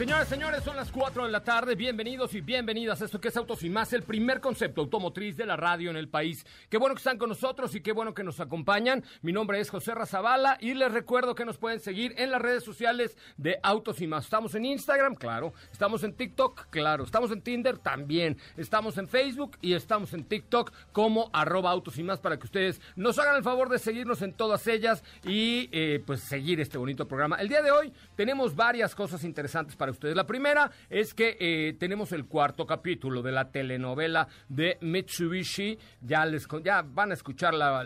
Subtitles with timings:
[0.00, 1.74] Señoras, señores, son las 4 de la tarde.
[1.74, 5.44] Bienvenidos y bienvenidas a esto que es Autos y Más, el primer concepto automotriz de
[5.44, 6.46] la radio en el país.
[6.70, 9.04] Qué bueno que están con nosotros y qué bueno que nos acompañan.
[9.20, 12.64] Mi nombre es José Razabala y les recuerdo que nos pueden seguir en las redes
[12.64, 14.24] sociales de Autos y Más.
[14.24, 15.52] Estamos en Instagram, claro.
[15.70, 17.04] Estamos en TikTok, claro.
[17.04, 18.38] Estamos en Tinder, también.
[18.56, 22.80] Estamos en Facebook y estamos en TikTok como arroba Autos y Más para que ustedes
[22.96, 27.06] nos hagan el favor de seguirnos en todas ellas y eh, pues seguir este bonito
[27.06, 27.36] programa.
[27.36, 30.16] El día de hoy tenemos varias cosas interesantes para ustedes.
[30.16, 35.78] La primera es que eh, tenemos el cuarto capítulo de la telenovela de Mitsubishi.
[36.00, 37.84] Ya, les, ya van a escuchar la,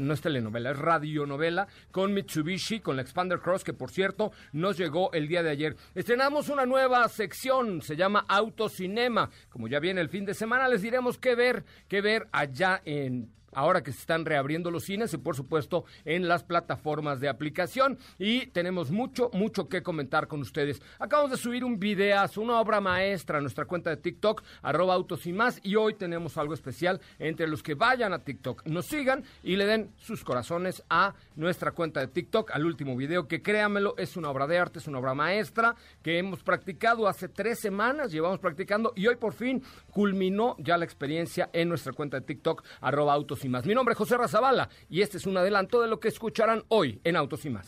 [0.00, 4.76] no es telenovela, es radionovela con Mitsubishi, con la Expander Cross, que por cierto nos
[4.76, 5.76] llegó el día de ayer.
[5.94, 9.30] Estrenamos una nueva sección, se llama Autocinema.
[9.48, 13.30] Como ya viene el fin de semana, les diremos qué ver, qué ver allá en
[13.54, 17.98] ahora que se están reabriendo los cines y por supuesto en las plataformas de aplicación.
[18.18, 20.82] Y tenemos mucho, mucho que comentar con ustedes.
[20.98, 25.26] Acabamos de subir un videazo, una obra maestra a nuestra cuenta de TikTok, arroba autos
[25.26, 25.60] y más.
[25.62, 29.66] Y hoy tenemos algo especial entre los que vayan a TikTok, nos sigan y le
[29.66, 34.30] den sus corazones a nuestra cuenta de TikTok, al último video, que créanmelo, es una
[34.30, 38.92] obra de arte, es una obra maestra que hemos practicado hace tres semanas, llevamos practicando
[38.96, 43.43] y hoy por fin culminó ya la experiencia en nuestra cuenta de TikTok, arroba autos
[43.44, 43.66] y más.
[43.66, 47.00] Mi nombre es José Razabala y este es un adelanto de lo que escucharán hoy
[47.04, 47.66] en Autos y más.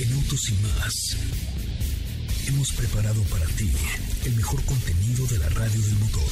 [0.00, 1.16] En Autos y más
[2.48, 3.70] hemos preparado para ti
[4.24, 6.22] el mejor contenido de la radio del motor.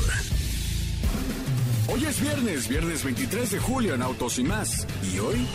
[1.88, 4.86] Hoy es viernes, viernes 23 de julio en Autos y más.
[5.12, 5.46] Y hoy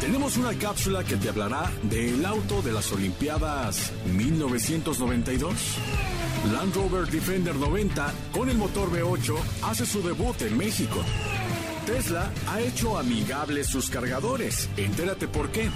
[0.00, 5.54] tenemos una cápsula que te hablará del auto de las Olimpiadas 1992.
[6.50, 11.00] Land Rover Defender 90 con el motor V8 hace su debut en México.
[11.86, 14.68] Tesla ha hecho amigables sus cargadores.
[14.76, 15.70] Entérate por qué.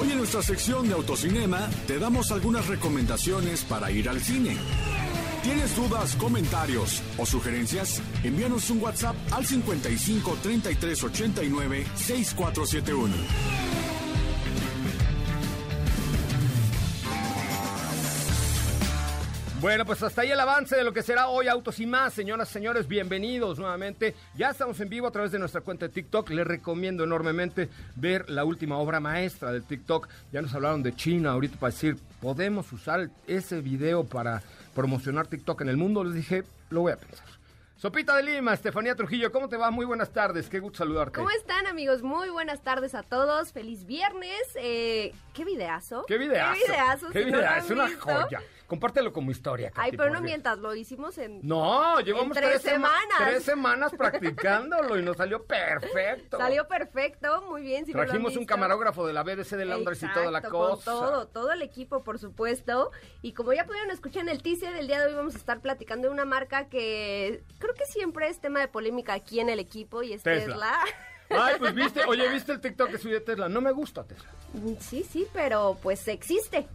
[0.00, 4.56] Hoy en nuestra sección de autocinema te damos algunas recomendaciones para ir al cine.
[5.42, 8.02] ¿Tienes dudas, comentarios o sugerencias?
[8.24, 13.87] Envíanos un WhatsApp al 55 33 89 6471.
[19.60, 22.12] Bueno, pues hasta ahí el avance de lo que será hoy Autos y más.
[22.14, 24.14] Señoras, señores, bienvenidos nuevamente.
[24.36, 26.30] Ya estamos en vivo a través de nuestra cuenta de TikTok.
[26.30, 30.08] Les recomiendo enormemente ver la última obra maestra de TikTok.
[30.30, 34.42] Ya nos hablaron de China ahorita para decir, ¿podemos usar ese video para
[34.76, 36.04] promocionar TikTok en el mundo?
[36.04, 37.26] Les dije, lo voy a pensar.
[37.78, 39.72] Sopita de Lima, Estefanía Trujillo, ¿cómo te va?
[39.72, 41.16] Muy buenas tardes, qué gusto saludarte.
[41.16, 42.02] ¿Cómo están amigos?
[42.02, 44.40] Muy buenas tardes a todos, feliz viernes.
[44.56, 46.04] Eh, ¿Qué videazo?
[46.06, 46.54] ¿Qué videazo?
[46.54, 47.06] ¿Qué videazo?
[47.10, 47.74] ¿Qué videazo?
[47.74, 48.40] una joya.
[48.68, 49.72] Compártelo como historia.
[49.74, 51.40] Ay, pero no mientas, lo hicimos en.
[51.42, 53.18] No, llevamos tres, semanas.
[53.18, 56.36] tres semanas practicándolo y nos salió perfecto.
[56.36, 57.86] Salió perfecto, muy bien.
[57.86, 60.84] Trajimos un camarógrafo de la BBC de Londres y toda la cosa.
[60.84, 62.90] todo, todo el equipo, por supuesto.
[63.22, 65.60] Y como ya pudieron escuchar en el teaser, el día de hoy vamos a estar
[65.60, 69.60] platicando de una marca que creo que siempre es tema de polémica aquí en el
[69.60, 70.78] equipo y es Tesla.
[71.30, 73.48] Ay, pues viste, oye, ¿viste el TikTok que subió Tesla?
[73.48, 74.28] No me gusta Tesla.
[74.78, 76.68] Sí, sí, pero pues existe.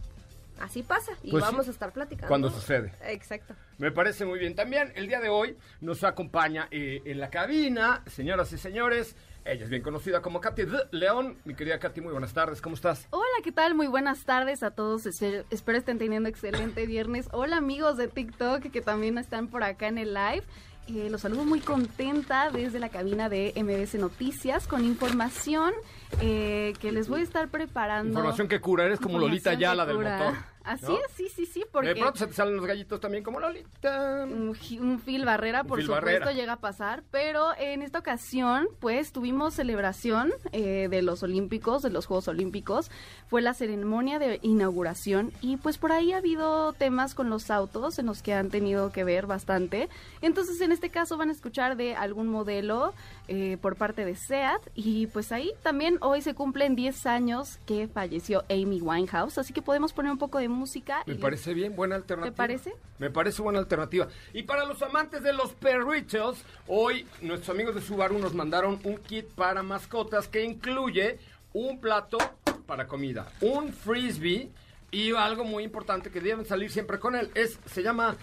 [0.60, 2.28] Así pasa y pues vamos a estar platicando.
[2.28, 2.92] Cuando sucede.
[3.06, 3.54] Exacto.
[3.78, 4.54] Me parece muy bien.
[4.54, 9.16] También el día de hoy nos acompaña eh, en la cabina, señoras y señores.
[9.44, 10.62] Ella es bien conocida como Katy
[10.92, 11.36] León.
[11.44, 12.62] Mi querida Katy, muy buenas tardes.
[12.62, 13.06] ¿Cómo estás?
[13.10, 13.74] Hola, ¿qué tal?
[13.74, 15.06] Muy buenas tardes a todos.
[15.06, 17.28] Espero estén teniendo excelente viernes.
[17.32, 20.44] Hola, amigos de TikTok que también están por acá en el live.
[20.86, 25.72] Eh, los saludo muy contenta desde la cabina de MBC Noticias con información
[26.20, 28.10] eh, que les voy a estar preparando.
[28.10, 30.34] Información que cura, eres como Lolita Yala del motor.
[30.64, 31.90] Así es, sí, sí, sí, porque...
[31.90, 34.24] De pronto se te salen los gallitos también como Lolita.
[34.24, 39.52] Un, un fil barrera, por supuesto, llega a pasar, pero en esta ocasión, pues, tuvimos
[39.52, 42.90] celebración eh, de los Olímpicos, de los Juegos Olímpicos,
[43.28, 47.98] fue la ceremonia de inauguración y pues por ahí ha habido temas con los autos
[47.98, 49.88] en los que han tenido que ver bastante,
[50.22, 52.94] entonces en este caso van a escuchar de algún modelo
[53.28, 57.88] eh, por parte de SEAT y pues ahí también hoy se cumplen 10 años que
[57.88, 61.02] falleció Amy Winehouse, así que podemos poner un poco de música.
[61.06, 62.32] Me parece bien, buena alternativa.
[62.32, 62.74] ¿Te parece?
[62.98, 64.08] Me parece buena alternativa.
[64.32, 68.98] Y para los amantes de los perritos, hoy nuestros amigos de Subaru nos mandaron un
[68.98, 71.18] kit para mascotas que incluye
[71.52, 72.18] un plato
[72.66, 74.50] para comida, un frisbee
[74.90, 77.30] y algo muy importante que deben salir siempre con él.
[77.34, 78.16] Es, se llama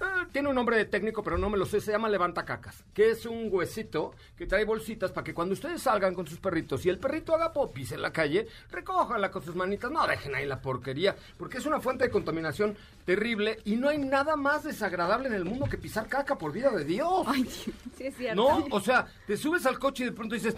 [0.00, 1.80] Ah, tiene un nombre técnico, pero no me lo sé.
[1.80, 6.14] Se llama levantacacas, que es un huesito que trae bolsitas para que cuando ustedes salgan
[6.14, 9.90] con sus perritos y el perrito haga popis en la calle, recójanla con sus manitas.
[9.90, 13.98] No dejen ahí la porquería, porque es una fuente de contaminación terrible y no hay
[13.98, 17.26] nada más desagradable en el mundo que pisar caca, por vida de Dios.
[17.26, 17.44] Ay,
[17.96, 18.36] sí es cierto.
[18.36, 20.56] No, o sea, te subes al coche y de pronto dices,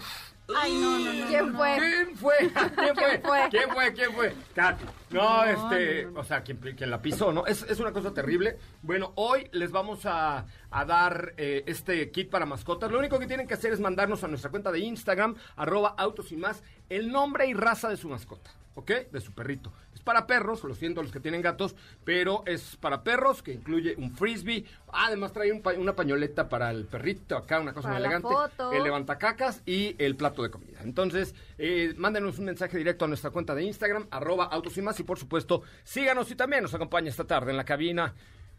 [0.55, 1.27] Ay, no, no, no.
[1.27, 1.77] ¿Quién fue?
[1.77, 2.33] ¿Quién fue?
[2.75, 3.49] ¿Quién fue?
[3.49, 3.93] ¿Quién fue?
[3.93, 4.35] ¿Quién fue?
[4.53, 4.85] Katy.
[5.11, 6.59] No, este, o sea, quien,
[6.89, 7.45] la pisó, ¿no?
[7.45, 8.57] Es, es, una cosa terrible.
[8.81, 12.91] Bueno, hoy les vamos a, a dar eh, este kit para mascotas.
[12.91, 16.31] Lo único que tienen que hacer es mandarnos a nuestra cuenta de Instagram, arroba autos
[16.31, 18.51] y más, el nombre y raza de su mascota.
[18.75, 18.91] ¿ok?
[19.11, 19.71] De su perrito.
[19.93, 23.95] Es para perros, lo siento los que tienen gatos, pero es para perros que incluye
[23.97, 24.65] un frisbee.
[24.91, 28.29] Además trae una pañoleta para el perrito, acá una cosa muy elegante.
[28.71, 30.79] El levantacacas y el plato de comida.
[30.83, 34.99] Entonces, eh, mándenos un mensaje directo a nuestra cuenta de Instagram, arroba autos y más,
[34.99, 38.13] y por supuesto, síganos y también nos acompaña esta tarde en la cabina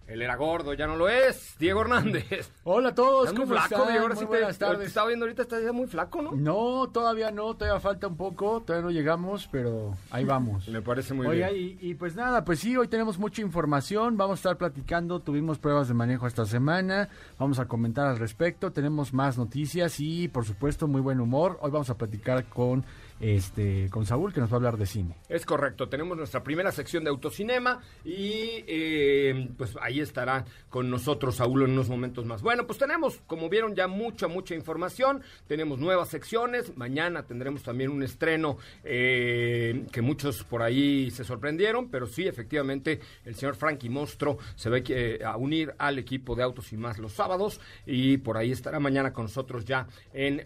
[0.06, 1.56] él era gordo, ya no lo es.
[1.58, 2.50] Diego Hernández.
[2.64, 3.30] Hola a todos.
[3.32, 4.02] ¿Cómo muy flaco, Diego.
[4.02, 6.32] Ahora sí te, estaba viendo ahorita, estás ya muy flaco, ¿no?
[6.32, 10.68] No, todavía no, todavía falta un poco, todavía no llegamos, pero ahí vamos.
[10.74, 11.50] Me parece muy bien.
[11.54, 15.58] Y, y pues nada, pues sí, hoy tenemos mucha información, vamos a estar platicando, tuvimos
[15.58, 17.08] pruebas de manejo esta semana,
[17.38, 21.58] vamos a comentar al respecto, tenemos más noticias y por supuesto muy buen humor.
[21.62, 22.84] Hoy vamos a platicar con
[23.20, 25.16] este, con Saúl, que nos va a hablar de cine.
[25.28, 31.36] Es correcto, tenemos nuestra primera sección de autocinema y eh, pues ahí estará con nosotros
[31.36, 32.42] Saúl en unos momentos más.
[32.42, 37.90] Bueno, pues tenemos, como vieron, ya mucha, mucha información, tenemos nuevas secciones, mañana tendremos también
[37.90, 43.88] un estreno eh, que muchos por ahí se sorprendieron, pero sí, efectivamente, el señor Frankie
[43.88, 48.18] Mostro se que, eh, a unir al equipo de Autos y Más los sábados y
[48.18, 50.42] por ahí estará mañana con nosotros ya en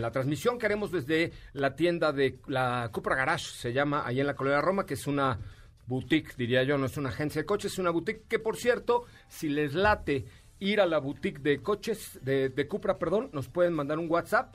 [0.00, 4.26] la transmisión que haremos desde la tienda de la Cupra Garage, se llama, ahí en
[4.26, 5.38] la Colonia Roma, que es una
[5.86, 9.04] boutique, diría yo, no es una agencia de coches, es una boutique que, por cierto,
[9.28, 10.26] si les late
[10.58, 14.54] ir a la boutique de coches, de, de Cupra, perdón, nos pueden mandar un WhatsApp.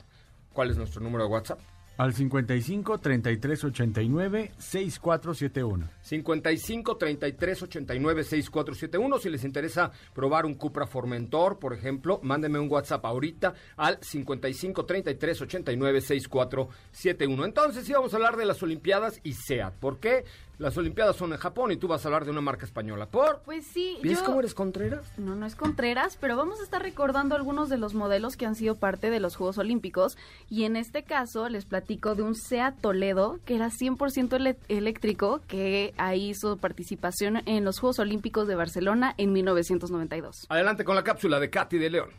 [0.52, 1.60] ¿Cuál es nuestro número de WhatsApp?
[2.00, 5.90] Al 55 33 89 6471.
[6.00, 9.18] 55 33 89 6471.
[9.18, 14.86] Si les interesa probar un Cupra Formentor, por ejemplo, mándenme un WhatsApp ahorita al 55
[14.86, 17.44] 33 89 6471.
[17.44, 19.74] Entonces íbamos a hablar de las Olimpiadas y SEAT.
[19.74, 20.24] ¿Por qué?
[20.60, 23.06] Las Olimpiadas son en Japón y tú vas a hablar de una marca española.
[23.06, 23.40] ¿Por?
[23.46, 23.96] Pues sí.
[24.02, 25.10] ¿Ves cómo eres Contreras?
[25.16, 28.54] No, no es Contreras, pero vamos a estar recordando algunos de los modelos que han
[28.54, 30.18] sido parte de los Juegos Olímpicos.
[30.50, 35.94] Y en este caso les platico de un SEAT Toledo que era 100% eléctrico, que
[35.96, 40.44] ahí hizo participación en los Juegos Olímpicos de Barcelona en 1992.
[40.50, 42.10] Adelante con la cápsula de Katy de León.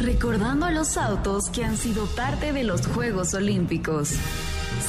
[0.00, 4.16] Recordando a los autos que han sido parte de los Juegos Olímpicos.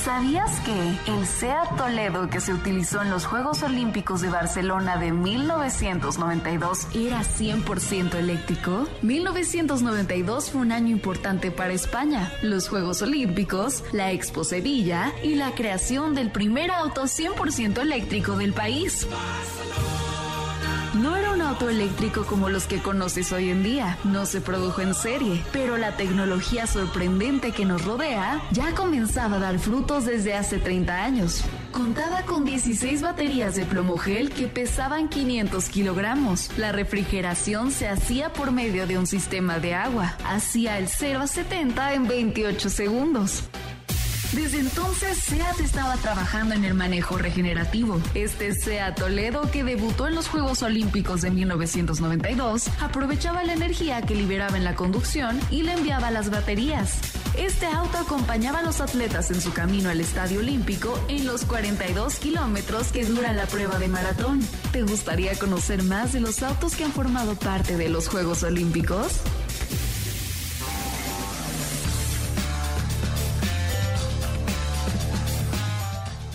[0.03, 5.13] ¿Sabías que el SEAT Toledo que se utilizó en los Juegos Olímpicos de Barcelona de
[5.13, 8.85] 1992 era 100% eléctrico?
[9.01, 15.51] 1992 fue un año importante para España, los Juegos Olímpicos, la Expo Sevilla y la
[15.55, 19.07] creación del primer auto 100% eléctrico del país.
[21.53, 25.77] Auto eléctrico como los que conoces hoy en día, no se produjo en serie, pero
[25.77, 31.43] la tecnología sorprendente que nos rodea ya comenzaba a dar frutos desde hace 30 años.
[31.71, 36.49] Contaba con 16 baterías de plomo gel que pesaban 500 kilogramos.
[36.57, 40.17] La refrigeración se hacía por medio de un sistema de agua.
[40.25, 43.43] Hacía el 0 a 70 en 28 segundos.
[44.33, 48.01] Desde entonces, SEAT estaba trabajando en el manejo regenerativo.
[48.15, 54.15] Este SEAT Toledo, que debutó en los Juegos Olímpicos de 1992, aprovechaba la energía que
[54.15, 56.97] liberaba en la conducción y le enviaba las baterías.
[57.37, 62.15] Este auto acompañaba a los atletas en su camino al Estadio Olímpico en los 42
[62.15, 64.41] kilómetros que dura la prueba de maratón.
[64.71, 69.21] ¿Te gustaría conocer más de los autos que han formado parte de los Juegos Olímpicos?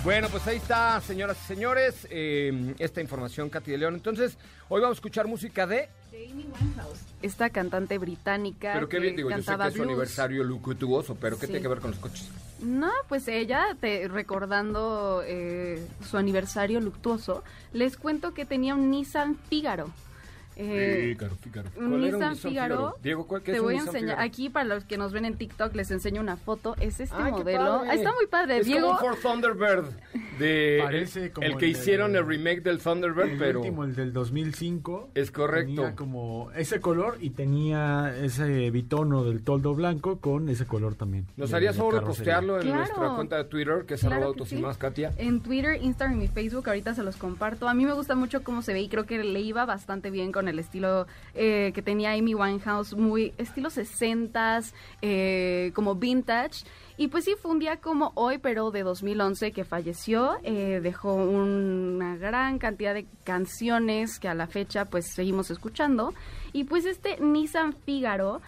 [0.09, 3.95] Bueno, pues ahí está, señoras y señores, eh, esta información, Katy de León.
[3.95, 4.39] Entonces,
[4.71, 5.91] hoy vamos a escuchar música de...
[6.11, 7.01] De Amy Winehouse.
[7.21, 8.73] Esta cantante británica.
[8.73, 11.53] Pero qué bien, digo, yo sé que es su aniversario luctuoso, pero ¿qué Sí.
[11.53, 12.27] tiene que ver con los coches?
[12.61, 19.37] No, pues ella, te, recordando eh, su aniversario luctuoso, les cuento que tenía un Nissan
[19.51, 19.91] Figaro.
[20.59, 21.69] Eh, Fígaro, Fígaro.
[21.77, 22.97] un ¿Cuál era Nissan Figaro.
[23.03, 24.17] Diego, ¿cuál qué Te es un voy a Nissan enseñar.
[24.17, 24.29] Figaro?
[24.29, 26.75] Aquí, para los que nos ven en TikTok, les enseño una foto.
[26.81, 27.59] Es este Ay, qué modelo.
[27.79, 27.91] padre.
[27.91, 28.59] Ah, Está muy padre.
[28.59, 28.89] Es Diego.
[28.97, 29.85] como un Ford Thunderbird
[30.39, 33.61] de Parece el, como el que el de- hicieron el remake del Thunderbird, El pero
[33.61, 35.11] último, el del 2005.
[35.15, 35.75] es correcto.
[35.83, 41.27] Tenía como ese color y tenía ese bitono del toldo blanco con ese color también.
[41.37, 42.35] ¿Nos de- harías de favor de carrocería.
[42.35, 42.79] postearlo en Claro.
[42.79, 44.57] nuestra cuenta de Twitter, que es Claro arroba que autos sí.
[44.57, 45.13] y más, Katia?
[45.19, 47.69] En Twitter, Instagram y Facebook, ahorita se los comparto.
[47.69, 50.33] A mí me gusta mucho cómo se ve y creo que le iba bastante bien
[50.33, 56.65] con el estilo eh, que tenía Amy Winehouse, muy estilo 60s, eh, como vintage.
[56.97, 60.37] Y pues sí, fue un día como hoy, pero de 2011 que falleció.
[60.43, 66.13] eh, dejó una gran cantidad de canciones que a la fecha pues seguimos escuchando.
[66.53, 68.41] Y pues este Nissan Figaro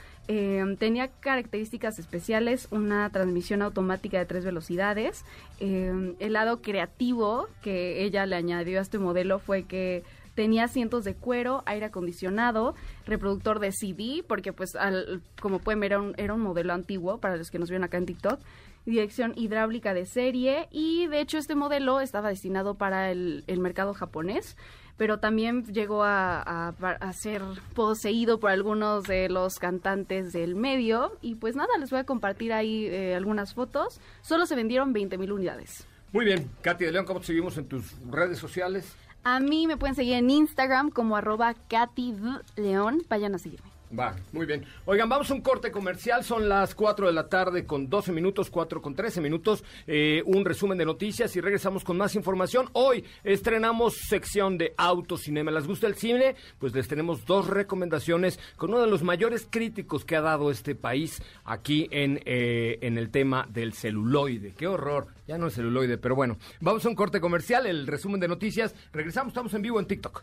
[0.78, 5.25] tenía características especiales, una transmisión automática de tres velocidades.
[5.59, 10.04] el lado creativo que ella le añadió a este modelo fue que
[10.40, 15.92] tenía asientos de cuero, aire acondicionado, reproductor de CD, porque pues al- como pueden ver
[15.92, 18.40] era un, era un modelo antiguo para los que nos vieron acá en TikTok,
[18.87, 23.92] dirección hidráulica de serie y de hecho este modelo estaba destinado para el, el mercado
[23.92, 24.56] japonés
[24.97, 27.42] pero también llegó a, a- ser
[27.75, 31.16] poseído por algunos de los cantantes del medio.
[31.23, 33.99] Y pues nada, les voy a compartir ahí eh, algunas fotos.
[34.20, 35.87] Solo se vendieron 20 mil unidades.
[36.12, 38.94] Muy bien, Katy de León, ¿cómo te seguimos en tus redes sociales?
[39.23, 42.15] A mí me pueden seguir en Instagram como arroba Katy.
[42.57, 43.03] León.
[43.09, 43.80] Vayan a seguirme.
[43.99, 44.64] Va, muy bien.
[44.85, 46.23] Oigan, vamos a un corte comercial.
[46.23, 49.64] Son las 4 de la tarde con 12 minutos, 4 con 13 minutos.
[49.87, 52.68] eh, un resumen de noticias y regresamos con más información.
[52.73, 55.50] Hoy estrenamos sección de autocinema.
[55.50, 56.37] ¿Les gusta el cine?
[56.59, 60.76] Pues les tenemos dos recomendaciones con uno de los mayores críticos que ha dado este
[60.76, 64.54] país aquí en, eh, en el tema del celuloide.
[64.56, 65.09] ¡Qué horror!
[65.26, 66.38] Ya no es celuloide, pero bueno.
[66.61, 68.75] Vamos a un corte comercial, el resumen de noticias.
[68.92, 70.23] Regresamos, estamos en vivo en TikTok.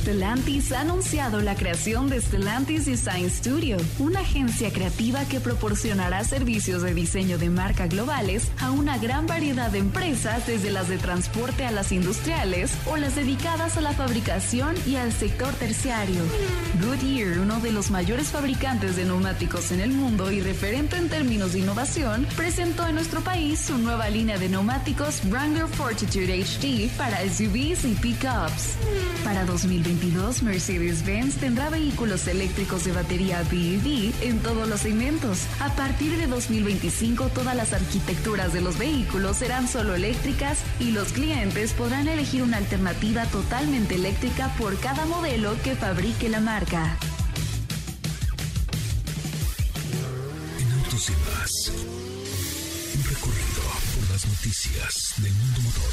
[0.00, 6.80] Stellantis ha anunciado la creación de Stellantis Design Studio, una agencia creativa que proporcionará servicios
[6.80, 11.66] de diseño de marca globales a una gran variedad de empresas, desde las de transporte
[11.66, 16.22] a las industriales o las dedicadas a la fabricación y al sector terciario.
[16.82, 21.52] Goodyear, uno de los mayores fabricantes de neumáticos en el mundo y referente en términos
[21.52, 27.20] de innovación, presentó en nuestro país su nueva línea de neumáticos Wrangler Fortitude HD para
[27.20, 28.76] SUVs y pickups.
[29.24, 29.44] Para
[30.00, 35.40] 2022, Mercedes-Benz tendrá vehículos eléctricos de batería BEV en todos los segmentos.
[35.60, 41.12] A partir de 2025, todas las arquitecturas de los vehículos serán solo eléctricas y los
[41.12, 46.96] clientes podrán elegir una alternativa totalmente eléctrica por cada modelo que fabrique la marca.
[50.58, 51.72] En autos y más.
[52.96, 53.62] Un recorrido
[53.96, 55.90] por las noticias del mundo motor.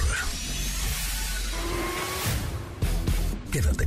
[3.51, 3.86] Quédate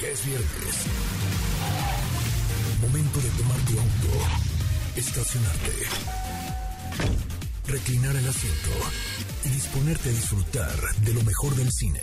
[0.00, 0.76] Ya es viernes.
[2.80, 4.26] Momento de tomar tu auto,
[4.96, 5.72] estacionarte,
[7.66, 8.70] reclinar el asiento
[9.44, 12.00] y disponerte a disfrutar de lo mejor del cine.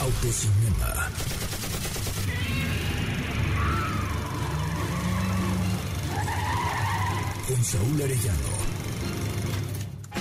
[0.00, 1.10] Autocinema.
[7.48, 8.57] Con Saúl Arellano.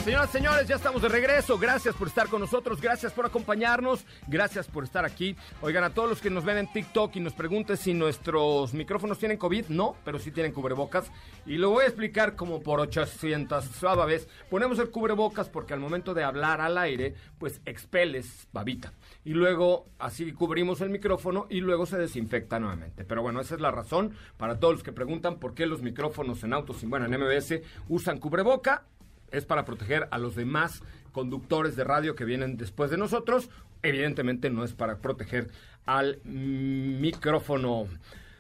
[0.08, 1.58] Señoras y señores, ya estamos de regreso.
[1.58, 5.36] Gracias por estar con nosotros, gracias por acompañarnos, gracias por estar aquí.
[5.60, 9.20] Oigan, a todos los que nos ven en TikTok y nos pregunten si nuestros micrófonos
[9.20, 11.12] tienen COVID, no, pero sí tienen cubrebocas.
[11.46, 14.30] Y lo voy a explicar como por 800 vez.
[14.50, 18.94] Ponemos el cubrebocas porque al momento de hablar al aire, pues expeles babita.
[19.26, 23.04] Y luego así cubrimos el micrófono y luego se desinfecta nuevamente.
[23.04, 26.46] Pero bueno, esa es la razón para todos los que preguntan por qué los micrófonos
[26.46, 27.60] en autos, y bueno, en MBS
[27.90, 28.86] usan cubreboca
[29.32, 30.82] es para proteger a los demás
[31.12, 33.50] conductores de radio que vienen después de nosotros
[33.82, 35.50] evidentemente no es para proteger
[35.86, 37.88] al micrófono.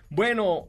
[0.09, 0.67] Bueno,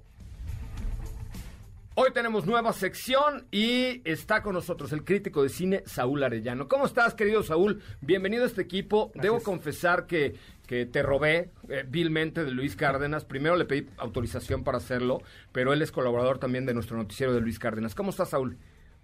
[2.00, 6.68] Hoy tenemos nueva sección y está con nosotros el crítico de cine Saúl Arellano.
[6.68, 7.82] ¿Cómo estás, querido Saúl?
[8.00, 9.10] Bienvenido a este equipo.
[9.16, 10.36] Debo confesar que,
[10.68, 13.24] que te robé eh, vilmente de Luis Cárdenas.
[13.24, 17.40] Primero le pedí autorización para hacerlo, pero él es colaborador también de nuestro noticiero de
[17.40, 17.96] Luis Cárdenas.
[17.96, 18.58] ¿Cómo estás, Saúl?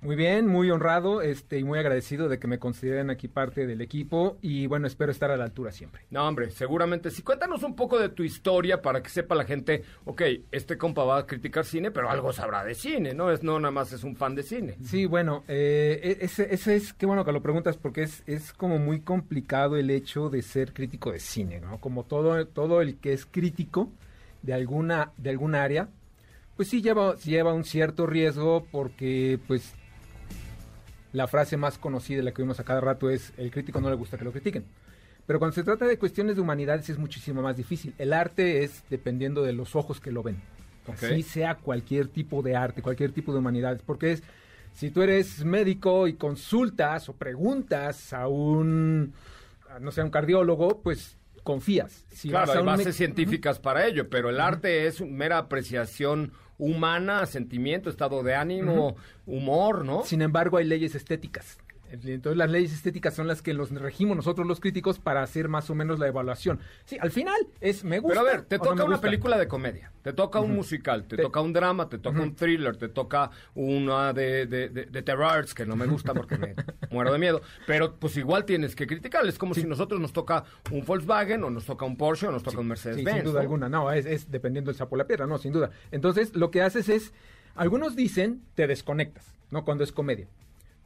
[0.05, 3.81] Muy bien, muy honrado este, y muy agradecido de que me consideren aquí parte del
[3.81, 6.03] equipo y bueno, espero estar a la altura siempre.
[6.11, 7.23] No, hombre, seguramente sí.
[7.23, 10.21] Cuéntanos un poco de tu historia para que sepa la gente, ok,
[10.53, 13.31] este compa va a criticar cine, pero algo sabrá de cine, ¿no?
[13.31, 14.77] Es no nada más es un fan de cine.
[14.85, 18.53] Sí, bueno, eh, e, ese, ese, es, qué bueno que lo preguntas porque es, es
[18.53, 21.81] como muy complicado el hecho de ser crítico de cine, ¿no?
[21.81, 23.91] Como todo, todo el que es crítico
[24.43, 25.89] de alguna, de alguna área,
[26.57, 29.75] pues sí lleva, lleva un cierto riesgo porque pues
[31.15, 33.95] la frase más conocida, la que vimos a cada rato, es el crítico no le
[33.95, 34.65] gusta que lo critiquen.
[35.27, 37.95] Pero cuando se trata de cuestiones de humanidades es muchísimo más difícil.
[37.99, 40.43] El arte es dependiendo de los ojos que lo ven.
[40.93, 43.81] Así sea cualquier tipo de arte, cualquier tipo de humanidades.
[43.81, 44.23] Porque es,
[44.75, 49.15] si tú eres médico y consultas o preguntas a un,
[49.81, 52.05] no sé, a un cardiólogo, pues confías.
[52.11, 57.91] Si claro, hay bases científicas para ello, pero el arte es mera apreciación humana, sentimiento,
[57.91, 58.97] estado de ánimo,
[59.27, 60.05] humor, ¿no?
[60.05, 61.59] Sin embargo, hay leyes estéticas.
[61.91, 65.71] Entonces las leyes estéticas son las que los regimos nosotros los críticos para hacer más
[65.71, 66.61] o menos la evaluación.
[66.85, 68.21] Sí, al final es me gusta.
[68.21, 71.41] Pero a ver, te toca una película de comedia, te toca un musical, te, toca
[71.41, 75.77] un drama, te toca un thriller, te toca una de, de, de, terrors que no
[75.77, 76.55] me gusta porque me
[76.91, 77.43] muero de miedo.
[77.67, 79.27] Pero pues igual tienes que criticar.
[79.27, 82.43] Es como si nosotros nos toca un Volkswagen o nos toca un Porsche o nos
[82.43, 83.17] toca un Mercedes-Benz.
[83.17, 85.71] sin duda alguna, no, es, es dependiendo del sapo la piedra, no, sin duda.
[85.91, 87.13] Entonces lo que haces es,
[87.55, 89.65] algunos dicen, te desconectas, ¿no?
[89.65, 90.27] Cuando es comedia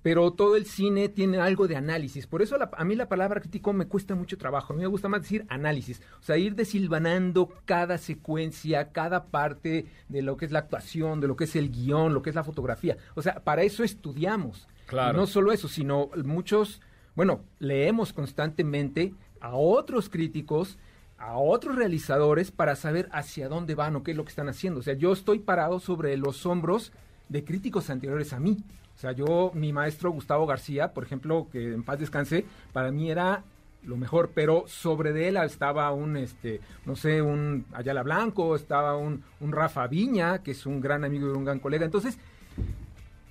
[0.02, 2.26] pero todo el cine tiene algo de análisis.
[2.26, 4.72] Por eso a mí la palabra crítico me cuesta mucho trabajo.
[4.72, 6.00] A mí me gusta más decir análisis.
[6.20, 11.28] O sea, ir desilvanando cada secuencia, cada parte de lo que es la actuación, de
[11.28, 12.96] lo que es el guion, lo que es la fotografía.
[13.14, 14.68] O sea, para eso estudiamos.
[14.86, 15.18] Claro.
[15.18, 16.80] no solo eso, sino muchos,
[17.14, 20.78] bueno, leemos constantemente a otros críticos
[21.18, 24.80] a otros realizadores para saber hacia dónde van o qué es lo que están haciendo.
[24.80, 26.92] O sea, yo estoy parado sobre los hombros
[27.28, 28.56] de críticos anteriores a mí.
[28.98, 33.12] O sea, yo, mi maestro Gustavo García, por ejemplo, que en paz descanse, para mí
[33.12, 33.44] era
[33.84, 38.96] lo mejor, pero sobre de él estaba un, este, no sé, un Ayala Blanco, estaba
[38.96, 41.84] un, un Rafa Viña, que es un gran amigo y un gran colega.
[41.84, 42.18] Entonces,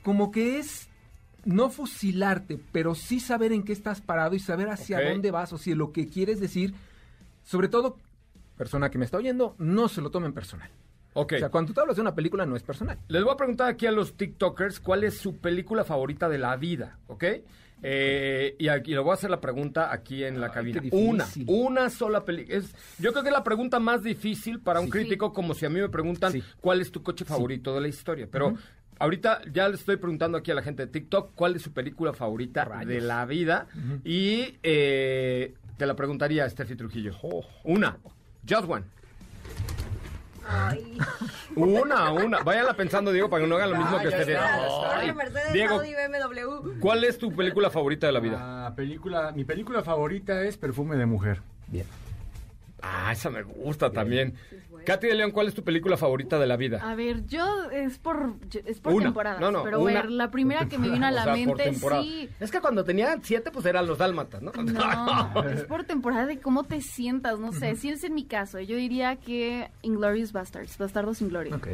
[0.03, 0.87] como que es
[1.43, 5.57] no fusilarte, pero sí saber en qué estás parado y saber hacia dónde vas o
[5.57, 6.75] si lo que quieres decir,
[7.43, 7.97] sobre todo,
[8.55, 10.69] persona que me está oyendo, no se lo tomen personal.
[11.21, 12.97] O sea, cuando tú hablas de una película no es personal.
[13.07, 16.55] Les voy a preguntar aquí a los TikTokers cuál es su película favorita de la
[16.55, 17.23] vida, ¿ok?
[17.83, 20.81] Eh, y aquí le voy a hacer la pregunta aquí en la cabina.
[20.91, 22.59] Una, una sola película.
[22.99, 25.79] Yo creo que es la pregunta más difícil para un crítico, como si a mí
[25.79, 28.27] me preguntan cuál es tu coche favorito de la historia.
[28.31, 28.55] Pero
[28.99, 32.13] ahorita ya le estoy preguntando aquí a la gente de TikTok cuál es su película
[32.13, 33.67] favorita de la vida.
[34.03, 37.13] Y eh, te la preguntaría, Steffi Trujillo.
[37.21, 37.45] Oh.
[37.63, 37.97] Una,
[38.47, 38.85] just one.
[41.55, 42.39] Una, una.
[42.39, 44.39] Váyanla pensando, Diego, para que no hagan lo mismo que ustedes.
[45.53, 45.81] Diego,
[46.79, 48.73] ¿cuál es tu película favorita de la vida?
[48.75, 51.41] película, mi película favorita es Perfume de Mujer.
[51.67, 51.85] Bien.
[52.81, 54.35] Ah, esa me gusta también.
[54.87, 56.79] Katy de León, ¿cuál es tu película favorita de la vida?
[56.81, 59.41] A ver, yo es por, es por temporadas.
[59.41, 62.29] No, no, pero ver, la primera que me vino a la mente, sí.
[62.39, 64.53] Es que cuando tenía siete, pues eran los dálmatas, ¿no?
[64.53, 67.75] No, es por temporada de cómo te sientas, no sé.
[67.75, 71.53] Si es en mi caso, yo diría que Inglorious Bastards, Bastardos sin Gloria.
[71.53, 71.67] Ok.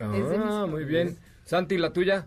[0.00, 1.18] Ah, muy bien.
[1.44, 2.24] Santi, ¿la tuya?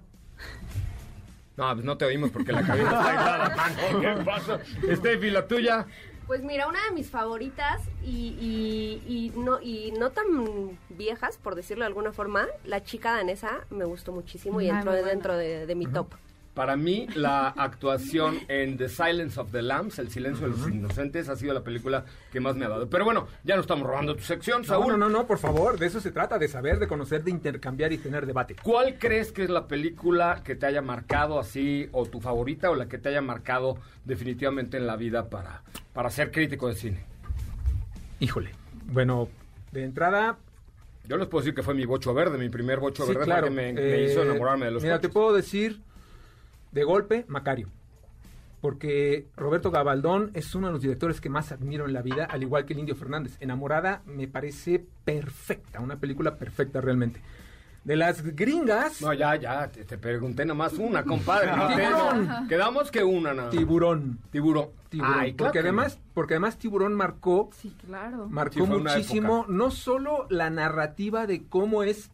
[1.57, 4.59] No, pues no te oímos porque la cabeza está ¿Qué pasa?
[4.93, 5.87] Steffi, ¿la tuya?
[6.27, 11.85] Pues mira, una de mis favoritas y, y, no, y no tan viejas, por decirlo
[11.85, 16.07] de alguna forma, La chica danesa me gustó muchísimo y entró dentro de, mi top.
[16.57, 21.29] Para mí, la actuación en The Silence of the Lambs, El silencio de los inocentes,
[21.29, 22.89] ha sido la película que más me ha dado.
[22.89, 24.87] Pero bueno, ya no estamos robando tu sección, Saúl.
[24.87, 27.93] No, no, no, por favor, de eso se trata, de saber, de conocer, de intercambiar
[27.93, 28.55] y tener debate.
[28.63, 32.75] ¿Cuál crees que es la película que te haya marcado así, o tu favorita, o
[32.75, 35.61] la que te haya marcado definitivamente en la vida para,
[35.93, 37.05] para ser crítico de cine?
[38.19, 38.49] Híjole,
[38.87, 39.29] bueno,
[39.71, 40.39] de entrada,
[41.07, 43.45] yo les puedo decir que fue mi bocho verde, mi primer bocho verde claro.
[43.45, 45.85] que me, hizo eh, enamorarme de los Mira, te puedo decir
[46.77, 47.69] de golpe, Macario.
[48.61, 52.41] Porque Roberto Gabaldón es uno de los directores que más admiro en la vida, al
[52.41, 53.37] igual que el Indio Fernández.
[53.39, 57.21] Enamorada me parece perfecta, una película perfecta realmente.
[57.83, 59.01] De las gringas.
[59.01, 61.55] No, ya, ya, te, te pregunté nomás una, compadre.
[61.55, 62.47] no Tiburón.
[62.49, 63.49] Quedamos que una, nada.
[63.49, 64.19] Tiburón.
[64.31, 64.69] Tiburón.
[64.89, 65.13] Tiburón.
[65.13, 68.27] Ay, claro porque que además, porque además Tiburón marcó, Sí, claro.
[68.29, 72.09] marcó Sí, muchísimo no solo la narrativa de cómo es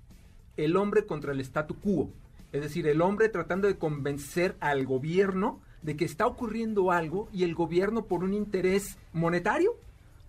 [0.57, 2.09] el hombre contra el statu quo,
[2.53, 7.43] es decir, el hombre tratando de convencer al gobierno de que está ocurriendo algo y
[7.43, 9.75] el gobierno por un interés monetario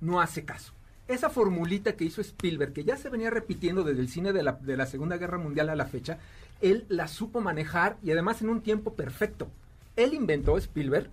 [0.00, 0.72] no hace caso.
[1.06, 4.52] Esa formulita que hizo Spielberg, que ya se venía repitiendo desde el cine de la,
[4.52, 6.18] de la Segunda Guerra Mundial a la fecha,
[6.62, 9.48] él la supo manejar y además en un tiempo perfecto.
[9.94, 11.10] Él inventó, Spielberg,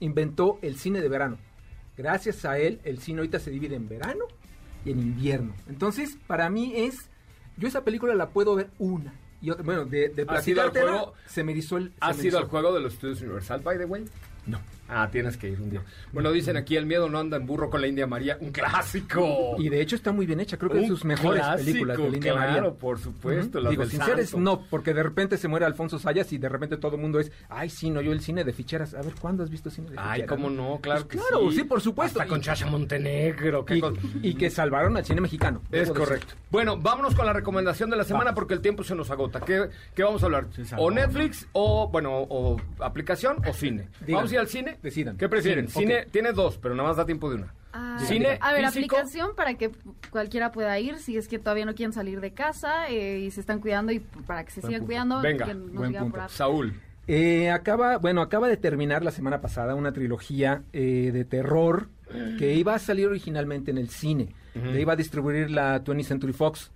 [0.00, 1.38] inventó el cine de verano.
[1.96, 4.24] Gracias a él, el cine ahorita se divide en verano
[4.84, 5.54] y en invierno.
[5.68, 7.08] Entonces, para mí es,
[7.56, 9.64] yo esa película la puedo ver una y otra.
[9.64, 11.14] Bueno, de, de ¿Has ido al platicártela, juego?
[11.26, 11.92] se me erizó el...
[12.00, 12.38] ¿Has me ido erizó.
[12.38, 14.04] al juego de los estudios Universal, by the way?
[14.46, 14.60] No.
[14.88, 15.82] Ah, tienes que ir un día.
[16.12, 18.38] Bueno, dicen aquí, el miedo no anda en burro con la India María.
[18.40, 19.56] Un clásico.
[19.58, 21.98] Y de hecho está muy bien hecha, creo que es de sus mejores clásico, películas
[21.98, 22.78] la India claro, María.
[22.78, 26.38] por supuesto, las Digo, sin ser snob, porque de repente se muere Alfonso Sayas y
[26.38, 28.94] de repente todo el mundo es, ay, sí, no, yo el cine de ficheras.
[28.94, 30.12] A ver, ¿cuándo has visto cine de ficheras?
[30.12, 31.56] Ay, cómo no, claro Pues que claro, sí.
[31.56, 32.20] sí, por supuesto.
[32.20, 33.64] Hasta con Chacha Montenegro.
[34.22, 35.60] Y, que salvaron al cine mexicano.
[35.70, 35.94] Es decir.
[35.94, 36.34] correcto.
[36.50, 39.40] Bueno, vámonos con la recomendación de la semana porque el tiempo se nos agota.
[39.40, 40.46] ¿Qué, qué vamos a hablar?
[40.76, 43.88] ¿O Netflix o, bueno, o aplicación o cine?
[44.08, 44.77] ¿Vamos a ir al cine?
[44.82, 45.16] Decidan.
[45.16, 45.68] ¿Qué prefieren?
[45.68, 47.54] Cine, tiene dos, pero nada más da tiempo de una.
[47.72, 48.96] Ah, Cine a ver, físico.
[48.96, 49.70] aplicación para que
[50.10, 53.40] cualquiera pueda ir si es que todavía no quieren salir de casa eh, y se
[53.40, 54.86] están cuidando y para que se Buen sigan punto.
[54.86, 55.20] cuidando.
[55.20, 56.28] Venga, que nos buen punto.
[56.28, 56.74] Saúl.
[57.06, 61.88] Eh, acaba, bueno, acaba de terminar la semana pasada una trilogía eh, de terror
[62.38, 64.34] que iba a salir originalmente en el cine.
[64.54, 66.70] Le iba a distribuir la 20th Century Fox.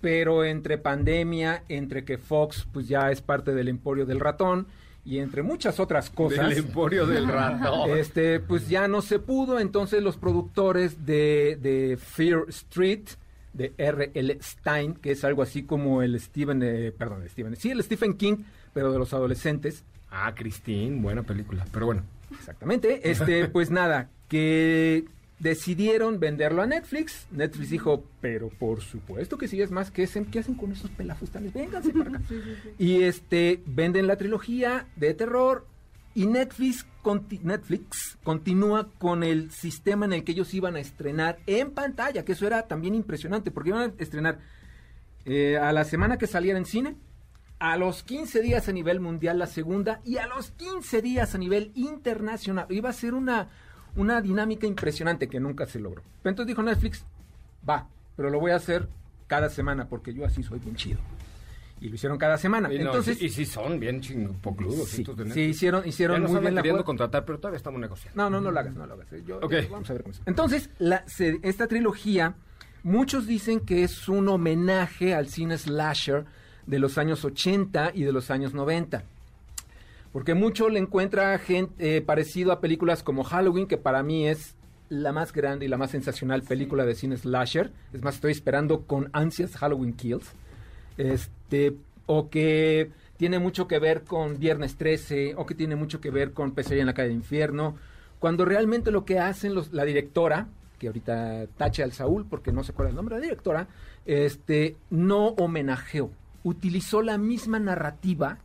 [0.00, 4.66] Pero entre pandemia, entre que Fox pues ya es parte del emporio del ratón
[5.04, 6.48] y entre muchas otras cosas.
[6.48, 7.90] Del emporio del ratón.
[7.96, 13.02] Este, pues ya no se pudo, entonces los productores de, de Fear Street,
[13.52, 14.38] de R.L.
[14.40, 18.14] Stein, que es algo así como el Stephen, eh, perdón, el Stephen, sí, el Stephen
[18.14, 18.36] King,
[18.72, 19.84] pero de los adolescentes,
[20.14, 21.64] Ah, Christine, buena película.
[21.72, 22.02] Pero bueno.
[22.34, 25.04] exactamente, este, pues nada, que
[25.42, 27.26] decidieron venderlo a Netflix.
[27.32, 30.90] Netflix dijo, pero por supuesto que sí, es más, ¿qué hacen, qué hacen con esos
[30.90, 31.52] pelafustales?
[31.52, 32.20] Vénganse para acá.
[32.78, 35.66] Y este, venden la trilogía de terror
[36.14, 41.38] y Netflix, conti- Netflix continúa con el sistema en el que ellos iban a estrenar
[41.46, 44.38] en pantalla, que eso era también impresionante, porque iban a estrenar
[45.24, 46.94] eh, a la semana que saliera en cine,
[47.58, 51.38] a los 15 días a nivel mundial la segunda y a los 15 días a
[51.38, 52.66] nivel internacional.
[52.70, 53.48] Iba a ser una,
[53.96, 56.02] una dinámica impresionante que nunca se logró.
[56.24, 57.04] Entonces dijo Netflix,
[57.68, 58.88] va, pero lo voy a hacer
[59.26, 60.98] cada semana porque yo así soy bien chido.
[61.80, 62.72] Y lo hicieron cada semana.
[62.72, 65.48] Y, no, entonces, y sí son bien chingopocludos sí, estos de sí, Netflix.
[65.56, 66.86] hicieron, hicieron Ya nos muy bien la queriendo jugada.
[66.86, 68.22] contratar, pero todavía estamos negociando.
[68.22, 69.08] No, no, no lo hagas, no lo hagas.
[69.26, 69.52] Yo- Ok.
[69.52, 70.20] yo- vamos a ver cómo es.
[70.26, 72.34] Entonces, la, se- esta trilogía,
[72.84, 76.24] muchos dicen que es un homenaje al cine slasher
[76.66, 79.02] de los años 80 y de los años 90.
[80.12, 84.56] Porque mucho le encuentra gente, eh, parecido a películas como Halloween, que para mí es
[84.88, 87.72] la más grande y la más sensacional película de cine slasher.
[87.94, 90.32] Es más, estoy esperando con ansias Halloween Kills.
[90.98, 91.74] Este,
[92.06, 96.32] o que tiene mucho que ver con Viernes 13, o que tiene mucho que ver
[96.32, 97.76] con Pesadilla en la calle del infierno,
[98.18, 100.48] cuando realmente lo que hacen los, la directora,
[100.78, 103.68] que ahorita tache al Saúl porque no se acuerda el nombre de la directora,
[104.04, 106.10] este, no homenajeó,
[106.42, 108.38] utilizó la misma narrativa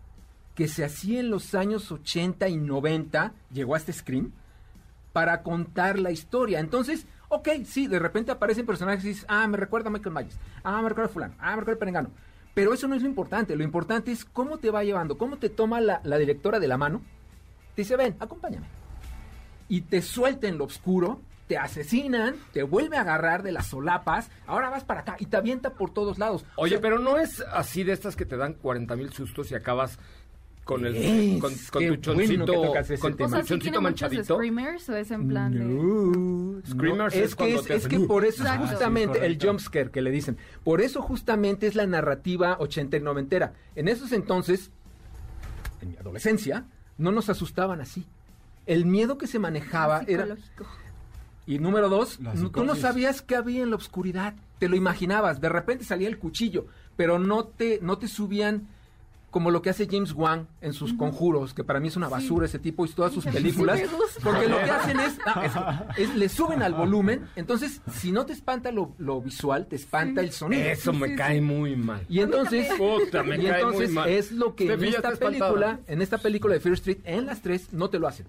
[0.57, 4.31] que se hacía en los años 80 y 90, llegó a este Scream,
[5.13, 6.59] para contar la historia.
[6.59, 10.39] Entonces, ok, sí, de repente aparecen personajes y dices, ah, me recuerda a Michael Myers,
[10.63, 12.09] ah, me recuerda a fulano, ah, me recuerda a Perengano.
[12.55, 15.49] Pero eso no es lo importante, lo importante es cómo te va llevando, cómo te
[15.49, 17.03] toma la, la directora de la mano,
[17.75, 18.65] te dice, ven, acompáñame.
[19.69, 24.31] Y te suelta en lo oscuro, te asesinan, te vuelve a agarrar de las solapas,
[24.47, 26.45] ahora vas para acá y te avienta por todos lados.
[26.55, 29.51] Oye, O sea, pero no es así de estas que te dan 40 mil sustos
[29.51, 29.99] y acabas
[30.67, 33.43] con el Es, con, tu bueno que choncito, ese con tu O sea.
[33.43, 34.35] ¿sí tiene manchadito.
[34.35, 35.59] screamers o es en plan de...
[35.59, 39.25] No, Screamers no, es es, que, es, te es que por eso es justamente Sí,
[39.25, 40.37] el jumpscare que le dicen.
[40.63, 43.53] Por eso justamente es la narrativa 80 y 90.
[43.75, 44.71] En esos entonces,
[45.81, 46.65] en mi adolescencia,
[46.97, 48.05] no nos asustaban así.
[48.65, 50.27] El miedo que se manejaba era...
[51.45, 52.19] Y número dos,
[52.51, 54.35] tú no sabías qué había en la oscuridad.
[54.59, 55.39] Te lo imaginabas.
[55.39, 58.67] De repente salía el cuchillo, pero no te, no te subían
[59.29, 62.45] como lo que hace James Wan en sus conjuros, que para mí es una basura
[62.45, 63.81] ese tipo y todas sus películas.
[64.23, 67.27] porque lo que hacen es, ah, es- es- le suben al volumen.
[67.35, 70.63] Entonces, si no te espanta lo, lo visual, te espanta el sonido.
[70.63, 72.03] Eso me cae muy mal.
[72.09, 74.09] Y entonces, Puta, me y cae entonces muy mal.
[74.09, 77.73] es lo que en esta película, en esta película de Fear Street, en las tres,
[77.73, 78.25] no te lo hacen.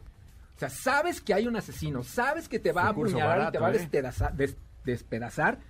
[0.56, 3.58] O sea, sabes que hay un asesino, sabes que te va a apuñalar y te
[3.58, 3.74] va a ¿eh?
[3.74, 5.61] despedazar, des- despedazar,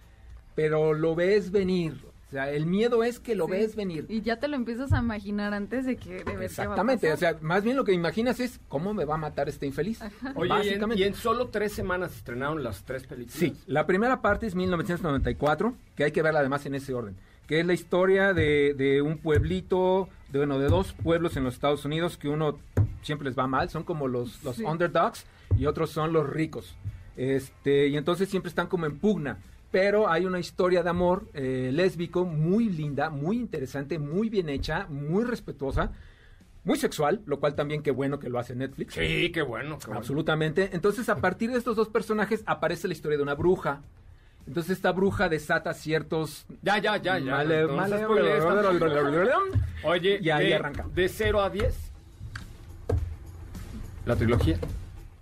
[0.55, 2.01] pero lo ves venir.
[2.29, 3.53] O sea, el miedo es que lo Sí.
[3.53, 4.05] ves venir.
[4.11, 7.09] Y ya te lo empiezas a imaginar antes de que de qué va a Exactamente,
[7.09, 7.35] o pasar.
[7.39, 10.01] sea, más bien lo que imaginas es cómo me va a matar este infeliz.
[10.03, 11.03] Oye, y en, Básicamente.
[11.03, 13.39] y en solo tres semanas se estrenaron las tres películas.
[13.39, 17.61] Sí, la primera parte es 1994, que hay que verla además en ese orden, que
[17.61, 21.85] es la historia de, de un pueblito, de, bueno, de dos pueblos en los Estados
[21.87, 22.59] Unidos que uno
[23.01, 24.65] siempre les va mal, son como los, los Sí.
[24.65, 25.25] underdogs
[25.57, 26.75] y otros son los ricos.
[27.17, 29.39] Este, y entonces siempre están como en pugna.
[29.71, 34.87] Pero hay una historia de amor eh, lésbico muy linda, muy interesante, muy bien hecha,
[34.89, 35.93] muy respetuosa,
[36.65, 38.95] muy sexual, lo cual también qué bueno que lo hace Netflix.
[38.95, 39.79] Sí, qué bueno.
[39.79, 40.01] qué bueno.
[40.01, 40.71] Absolutamente.
[40.73, 43.83] Entonces, a partir de estos dos personajes aparece la historia de una bruja.
[44.47, 46.47] Entonces, esta bruja desata ciertos...
[46.63, 47.33] Ya, ya, ya, ya.
[47.33, 48.07] Male- male-.
[49.85, 50.87] Oye, Y ahí de, arranca.
[50.95, 51.75] De 0 a 10.
[54.07, 54.59] La trilogía.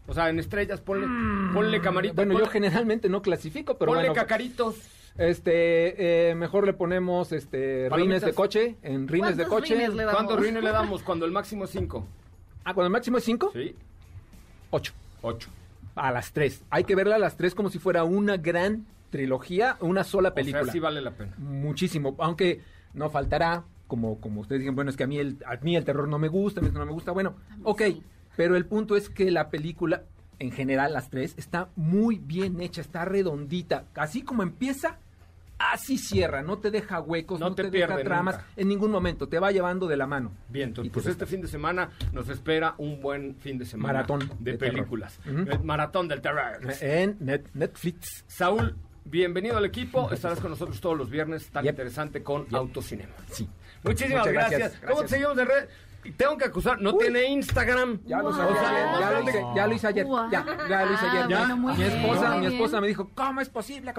[0.08, 1.06] O sea, en estrellas, ponle,
[1.52, 2.14] ponle camarita.
[2.14, 4.14] Bueno, yo generalmente no clasifico, pero ponle bueno.
[4.14, 4.76] cacaritos.
[5.18, 8.20] Este, eh, mejor le ponemos este Palomitas.
[8.20, 9.74] rines de coche, en rines de ¿Cuántos coche.
[9.74, 10.14] rines le damos?
[10.14, 12.06] ¿Cuántos rines le damos cuando el máximo es 5?
[12.64, 13.74] Ah, cuando el máximo es 5, Sí,
[14.70, 14.92] 8.
[15.22, 15.48] 8.
[15.94, 16.64] A las 3.
[16.70, 20.62] Hay que verla a las 3 como si fuera una gran trilogía, una sola película.
[20.62, 21.32] O sea, sí vale la pena.
[21.38, 22.60] Muchísimo, aunque
[22.92, 25.84] no faltará, como, como ustedes dicen, bueno, es que a mí, el, a mí el
[25.84, 27.82] terror no me gusta, a mí esto no me gusta, bueno, ok,
[28.36, 30.02] pero el punto es que la película,
[30.38, 34.98] en general, las tres, está muy bien hecha, está redondita, así como empieza,
[35.58, 38.46] así cierra, no te deja huecos, No no, te deja tramas, nunca.
[38.56, 40.32] en ningún momento, te va llevando de la mano.
[40.50, 43.94] Bien, entonces, pues te- este fin de semana nos espera un buen fin de semana.
[43.94, 45.18] Maratón de, películas.
[45.64, 46.58] Maratón del terror.
[46.82, 48.24] En Net- Netflix.
[48.26, 50.10] Saúl, bienvenido al equipo.
[50.10, 51.72] Estarás con nosotros todos los viernes, tan Yep.
[51.72, 53.14] interesante con Autocinema.
[53.30, 53.48] Sí.
[53.82, 54.60] Muchísimas gracias.
[54.60, 55.64] gracias, ¿Cómo te seguimos de red?
[56.16, 58.00] Tengo que acusar, no tiene Instagram.
[58.06, 58.34] Ya lo Wow.
[58.36, 60.30] saqué O sea, ayer, más ya lo hice, que- ya lo hice ayer, Wow.
[60.30, 61.22] ya, ya lo hice ayer.
[61.24, 61.38] Ah, Ya.
[61.38, 63.92] bueno, muy mi esposa, mi esposa me dijo, ¿cómo es posible?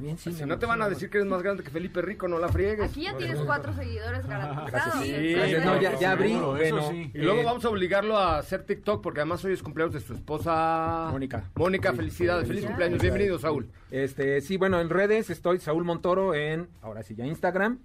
[0.00, 0.32] Bien, sí.
[0.32, 2.48] Si no te van a decir que eres más grande que Felipe Rico, no la
[2.48, 2.90] friegues.
[2.90, 5.04] Aquí ya tienes cuatro seguidores garantizados.
[5.04, 6.32] Sí, No, ya, ya abrí.
[6.34, 7.10] Bueno, sí.
[7.12, 10.14] Y luego vamos a obligarlo a hacer TikTok porque además hoy es cumpleaños de su
[10.14, 11.44] esposa Mónica.
[11.56, 11.96] Mónica, Sí.
[11.98, 13.02] felicidades, feliz cumpleaños.
[13.02, 13.68] Bienvenido, Saúl.
[13.90, 17.78] Este, sí, bueno, en redes estoy Saúl Montoro en, ahora sí, ya Instagram,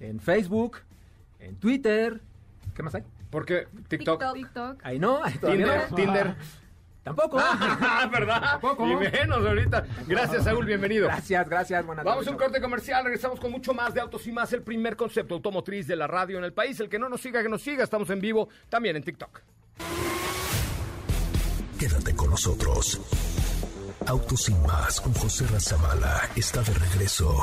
[0.00, 0.78] en Facebook,
[1.38, 2.20] en Twitter.
[2.74, 3.02] ¿Qué más hay?
[3.30, 4.20] Porque TikTok.
[4.20, 4.34] TikTok.
[4.34, 4.80] TikTok.
[4.82, 5.96] Ahí no, Tinder, no.
[5.96, 6.36] Tinder.
[7.02, 7.38] Tampoco.
[7.84, 8.40] Ah, ¿verdad?
[8.40, 8.86] Tampoco.
[8.86, 9.84] Y menos ahorita.
[10.06, 11.06] Gracias, Saúl, bienvenido.
[11.06, 14.32] Gracias, gracias, buenas Vamos a un corte comercial, regresamos con mucho más de Autos y
[14.32, 16.78] Más, el primer concepto automotriz de la radio en el país.
[16.80, 17.84] El que no nos siga, que nos siga.
[17.84, 19.40] Estamos en vivo también en TikTok.
[21.78, 23.00] Quédate con nosotros.
[24.06, 27.42] Autos sin más con José Razabala está de regreso.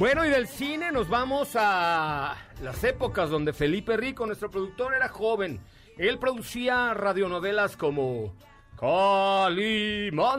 [0.00, 5.10] Bueno, y del cine nos vamos a las épocas donde Felipe Rico, nuestro productor, era
[5.10, 5.60] joven.
[5.98, 8.34] Él producía radionovelas como
[8.78, 10.38] Calimán,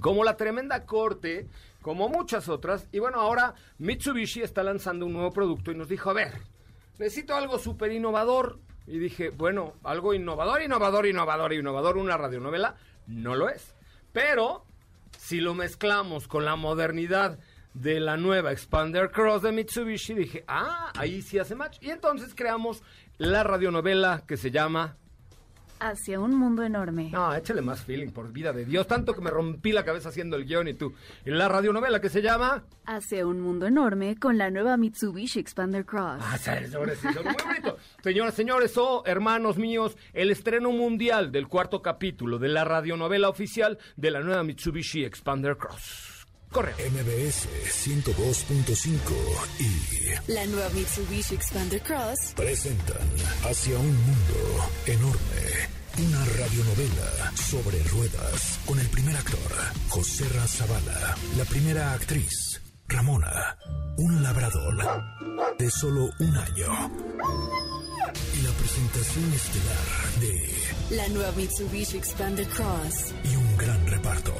[0.00, 1.46] como La Tremenda Corte,
[1.80, 2.88] como muchas otras.
[2.90, 6.32] Y bueno, ahora Mitsubishi está lanzando un nuevo producto y nos dijo, a ver,
[6.98, 8.58] necesito algo súper innovador.
[8.88, 12.74] Y dije, bueno, algo innovador, innovador, innovador, innovador, una radionovela,
[13.06, 13.76] no lo es.
[14.12, 14.64] Pero
[15.16, 17.38] si lo mezclamos con la modernidad
[17.74, 21.78] de la nueva Expander Cross de Mitsubishi, dije, ah, ahí sí hace match.
[21.80, 22.82] Y entonces creamos
[23.18, 24.96] la radionovela que se llama...
[25.84, 27.10] Hacia un mundo enorme.
[27.10, 28.86] No, échale más feeling, por vida de Dios.
[28.86, 30.94] Tanto que me rompí la cabeza haciendo el guion y tú.
[31.24, 32.62] La radionovela que se llama...
[32.86, 36.20] Hacia un mundo enorme con la nueva Mitsubishi Expander Cross.
[36.20, 36.38] Ah,
[36.76, 37.78] ahora sí, muy bonito.
[38.00, 43.76] Señoras, señores, o hermanos míos, el estreno mundial del cuarto capítulo de la radionovela oficial
[43.96, 46.11] de la nueva Mitsubishi Expander Cross.
[46.52, 47.48] MBS
[47.86, 48.98] 102.5
[49.58, 53.08] y La nueva Mitsubishi Expander Cross presentan
[53.44, 55.18] Hacia un mundo enorme.
[55.98, 59.40] Una radionovela sobre ruedas con el primer actor,
[59.88, 63.56] José Razabala, la primera actriz, Ramona,
[63.96, 64.76] un labrador
[65.58, 66.90] de solo un año.
[68.38, 74.34] Y la presentación estelar de La nueva Mitsubishi Expander Cross y un gran reparto.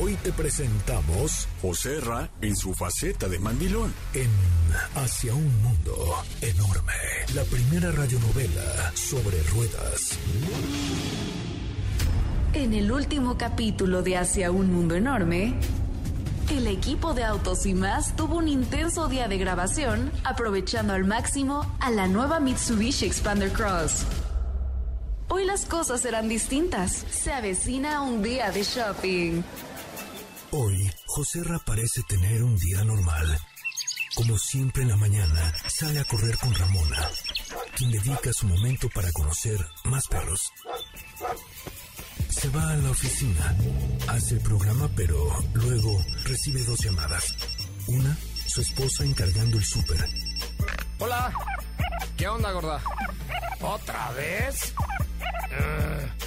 [0.00, 3.92] Hoy te presentamos José Ra en su faceta de mandilón.
[4.14, 4.30] en
[4.94, 6.94] Hacia un mundo enorme,
[7.34, 10.18] la primera radionovela sobre ruedas.
[12.54, 15.56] En el último capítulo de Hacia un mundo enorme,
[16.50, 21.70] el equipo de Autos y más tuvo un intenso día de grabación, aprovechando al máximo
[21.80, 24.06] a la nueva Mitsubishi Expander Cross.
[25.28, 26.92] Hoy las cosas serán distintas.
[27.10, 29.42] Se avecina un día de shopping.
[30.54, 33.38] Hoy, José Ra parece tener un día normal.
[34.14, 37.08] Como siempre en la mañana, sale a correr con Ramona,
[37.74, 40.40] quien dedica su momento para conocer más perros.
[42.28, 43.56] Se va a la oficina,
[44.08, 45.16] hace el programa, pero
[45.54, 47.34] luego recibe dos llamadas.
[47.86, 48.14] Una,
[48.46, 50.06] su esposa encargando el súper.
[50.98, 51.32] Hola.
[52.14, 52.78] ¿Qué onda, gorda?
[53.58, 54.74] ¿Otra vez?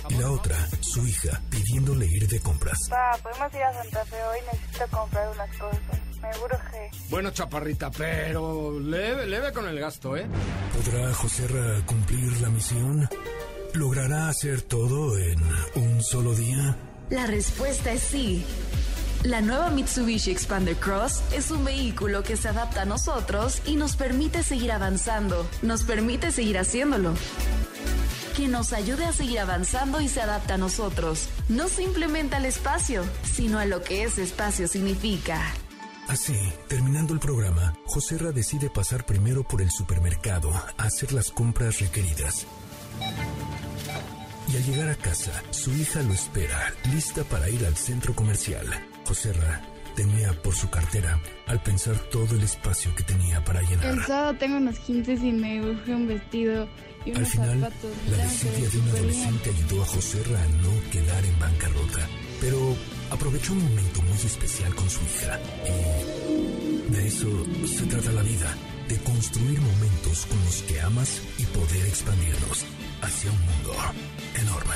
[0.09, 2.77] Y la otra, su hija, pidiéndole ir de compras.
[2.89, 5.99] Pa, podemos ir a Santa Fe hoy, necesito comprar unas cosas.
[6.21, 6.91] Me urge.
[7.09, 10.27] Bueno, chaparrita, pero leve, leve con el gasto, ¿eh?
[10.73, 13.09] ¿Podrá José Ra cumplir la misión?
[13.73, 15.39] ¿Logrará hacer todo en
[15.75, 16.77] un solo día?
[17.09, 18.45] La respuesta es sí.
[19.23, 23.95] La nueva Mitsubishi Expander Cross es un vehículo que se adapta a nosotros y nos
[23.95, 27.13] permite seguir avanzando, nos permite seguir haciéndolo.
[28.36, 33.04] Que nos ayude a seguir avanzando y se adapta a nosotros, no simplemente al espacio,
[33.24, 35.41] sino a lo que ese espacio significa.
[36.08, 36.36] Así,
[36.67, 41.80] terminando el programa, José Ra decide pasar primero por el supermercado a hacer las compras
[41.80, 42.45] requeridas.
[44.52, 48.65] Y al llegar a casa, su hija lo espera, lista para ir al centro comercial.
[49.08, 49.62] José Ra
[49.95, 53.86] temía por su cartera al pensar todo el espacio que tenía para llenar.
[53.86, 56.67] El sábado tengo unos 15 y me urge un vestido
[57.05, 57.91] y unos Al final, zapatos.
[58.09, 62.09] la desidia de un adolescente ayudó a José a no quedar en bancarrota.
[62.41, 62.75] Pero
[63.11, 65.39] aprovechó un momento muy especial con su hija.
[66.89, 67.27] Y de eso
[67.67, 68.55] se trata la vida,
[68.89, 72.65] de construir momentos con los que amas y poder expandirlos
[73.01, 73.73] hacia un mundo
[74.39, 74.75] enorme.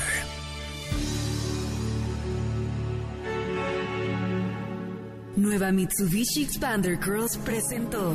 [5.36, 8.14] Nueva Mitsubishi Expander Cross presentó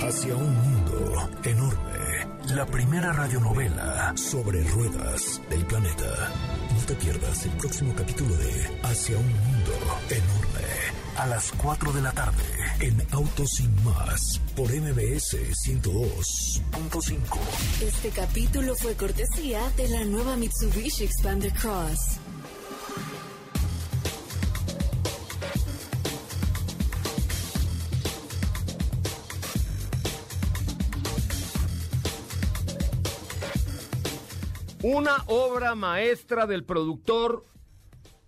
[0.00, 1.95] Hacia un mundo enorme.
[2.54, 6.32] La primera radionovela sobre ruedas del planeta.
[6.74, 9.72] No te pierdas el próximo capítulo de Hacia un mundo
[10.10, 10.68] enorme.
[11.16, 12.44] A las 4 de la tarde
[12.78, 17.18] en Autos Sin Más por MBS 102.5.
[17.82, 22.20] Este capítulo fue cortesía de la nueva Mitsubishi Expander Cross.
[34.96, 37.44] Una obra maestra del productor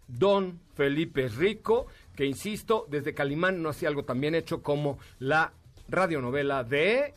[0.06, 5.54] Don Felipe Rico, que insisto, desde Calimán no hacía algo tan bien hecho como la
[5.88, 7.14] radionovela de...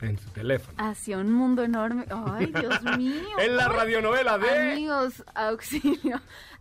[0.00, 0.76] En su teléfono.
[0.78, 2.06] Hacia un mundo enorme.
[2.10, 3.22] Ay, Dios mío.
[3.38, 4.72] En la radionovela de...
[4.72, 6.20] Amigos, auxilio.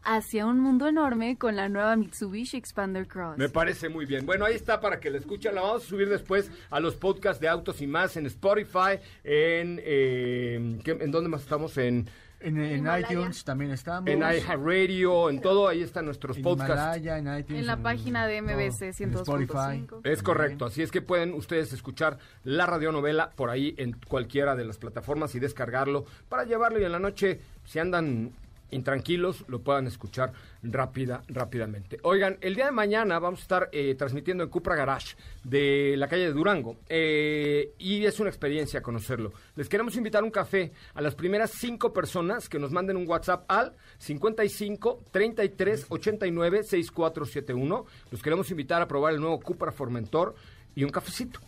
[0.10, 3.38] Hacia un mundo enorme con la nueva Mitsubishi Expander Cross.
[3.38, 4.26] Me parece muy bien.
[4.26, 5.54] Bueno, ahí está para que la escuchen.
[5.54, 9.82] La vamos a subir después a los podcasts de Autos y más en Spotify, en...
[9.84, 11.78] eh, ¿qué- ¿En dónde más estamos?
[11.78, 12.08] En,
[12.40, 14.10] En, en iTunes también estamos.
[14.10, 15.68] en iHeartRadio, en todo.
[15.68, 16.74] Ahí están nuestros en podcasts.
[16.98, 17.60] Himalaya, en iTunes.
[17.62, 19.22] En la página de MBC en 102.5.
[19.22, 19.88] Spotify.
[20.06, 24.64] Es correcto, así es que pueden ustedes escuchar la radionovela por ahí en cualquiera de
[24.66, 28.32] las plataformas y descargarlo para llevarlo y en la noche, si andan
[28.72, 31.98] intranquilos, lo puedan escuchar rápida, rápidamente.
[32.04, 36.08] Oigan, el día de mañana vamos a estar eh, transmitiendo en Cupra Garage de la
[36.08, 39.32] calle de Durango eh, y es una experiencia conocerlo.
[39.56, 43.46] Les queremos invitar un café a las primeras cinco personas que nos manden un WhatsApp
[43.50, 47.86] al 55 33 89 6471.
[48.12, 50.36] Los queremos invitar a probar el nuevo Cupra Formentor
[50.76, 51.40] y un cafecito.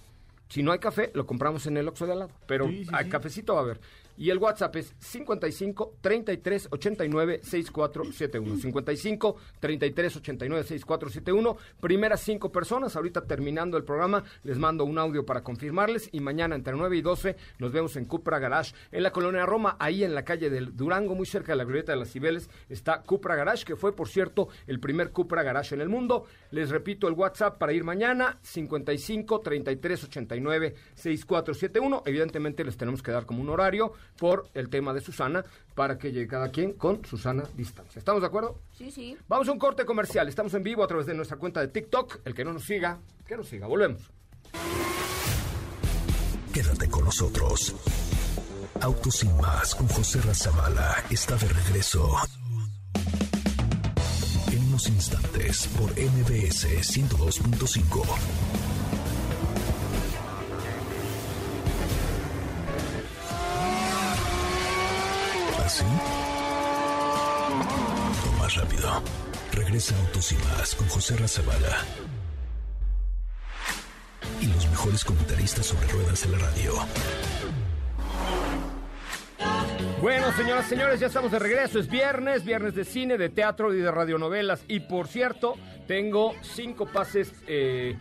[0.49, 2.31] Si no hay café, lo compramos en el Oxxo de al lado.
[2.47, 3.09] Pero Sí, sí, hay sí.
[3.11, 3.79] cafecito va a haber.
[4.19, 8.61] Y el WhatsApp es 55 33 89 6471.
[8.61, 11.57] 55 33 89 6471.
[11.79, 12.97] Primeras cinco personas.
[12.97, 16.09] Ahorita terminando el programa, les mando un audio para confirmarles.
[16.11, 19.77] Y mañana entre 9 y 12 nos vemos en Cupra Garage en la colonia Roma,
[19.79, 22.49] ahí en la calle del Durango, muy cerca de la glorieta de las Cibeles.
[22.67, 26.25] Está Cupra Garage, que fue, por cierto, el primer Cupra Garage en el mundo.
[26.51, 32.03] Les repito el WhatsApp para ir mañana: 55 33 89 6471.
[32.05, 35.43] Evidentemente, les tenemos que dar como un horario por el tema de Susana
[35.75, 37.99] para que llegue cada quien con Susana distancia.
[37.99, 38.59] ¿Estamos de acuerdo?
[38.73, 39.17] Sí, sí.
[39.27, 40.27] Vamos a un corte comercial.
[40.27, 42.19] Estamos en vivo a través de nuestra cuenta de TikTok.
[42.25, 43.67] El que no nos siga, que nos siga.
[43.67, 44.01] Volvemos.
[46.53, 47.75] Quédate con nosotros.
[48.81, 52.15] Autos sin más con José Razabala está de regreso.
[54.51, 58.78] En unos instantes por MBS 102.5.
[65.79, 65.85] ¿Así?
[68.27, 69.01] O más rápido.
[69.53, 71.77] Regresa Autos y Más con José Razabala.
[74.41, 76.73] Y los mejores comentaristas sobre ruedas de la radio.
[80.01, 81.79] Bueno, señoras señores, ya estamos de regreso.
[81.79, 84.63] Es viernes, viernes de cine, de teatro y de radionovelas.
[84.67, 85.55] Y por cierto,
[85.87, 87.97] tengo cinco pases eh,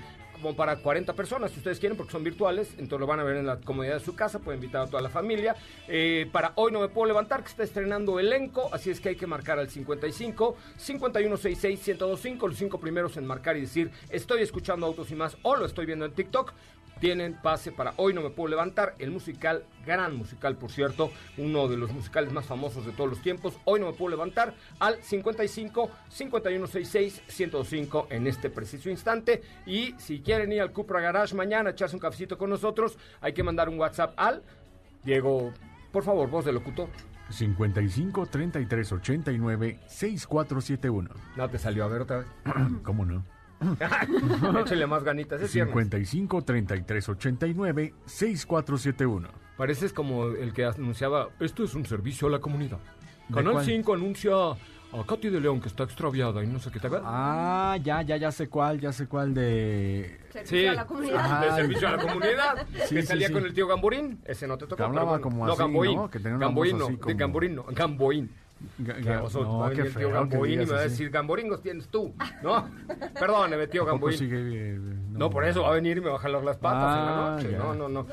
[0.56, 3.46] para 40 personas, si ustedes quieren, porque son virtuales, entonces lo van a ver en
[3.46, 5.56] la comodidad de su casa, pueden invitar a toda la familia.
[5.86, 9.16] Eh, para hoy no me puedo levantar, que está estrenando elenco, así es que hay
[9.16, 14.86] que marcar al 55 5166 1025, los cinco primeros en marcar y decir estoy escuchando
[14.86, 16.52] Autos y más o lo estoy viendo en TikTok
[17.00, 21.68] tienen pase para Hoy No Me Puedo Levantar, el musical, gran musical por cierto, uno
[21.68, 23.54] de los musicales más famosos de todos los tiempos.
[23.64, 29.42] Hoy No Me Puedo Levantar al 55 5166 105 en este preciso instante.
[29.66, 33.42] Y si quieren ir al Cupra Garage mañana, echarse un cafecito con nosotros, hay que
[33.42, 34.42] mandar un WhatsApp al
[35.02, 35.54] Diego,
[35.90, 36.90] por favor, voz de locutor.
[37.30, 41.10] 55 33 89 6471.
[41.34, 42.26] No te salió a ver otra vez.
[42.82, 43.24] ¿Cómo no?
[44.60, 45.40] Échale más ganitas.
[45.40, 49.28] Es 55 33 89 6471.
[49.56, 52.78] Pareces como el que anunciaba: Esto es un servicio a la comunidad.
[53.32, 54.32] Canal 5 anuncia
[54.92, 58.16] a Katy de León que está extraviada y no sé qué te Ah, ya, ya,
[58.16, 60.18] ya sé cuál, ya sé cuál de...
[60.30, 61.40] Servicio a la comunidad.
[61.40, 62.66] de servicio a la comunidad.
[62.86, 64.20] Sí, que salía con el tío Gamborín.
[64.24, 64.84] Ese no te tocó.
[64.84, 65.96] hablaba como no, así, Gamboín.
[65.96, 66.10] ¿no?
[66.10, 66.86] Que tenía Gamboín, no.
[66.86, 67.08] así como...
[67.08, 67.64] De Gamborín, no.
[67.64, 68.30] Gamboín.
[69.22, 72.68] Oso, no, qué el tío Gamboín y me va a decir, Gamboringos tienes tú, ¿no?
[73.18, 74.18] Perdóneme, tío ¿A poco Gamboín.
[74.18, 74.78] sigue, eh,
[75.10, 77.26] No, por eso va a venir y me va a jalar las patas en la
[77.26, 77.52] Ah, noche.
[77.56, 78.06] No, no, no.